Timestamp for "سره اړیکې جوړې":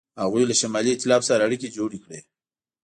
1.29-1.99